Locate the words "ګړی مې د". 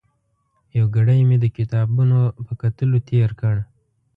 0.95-1.45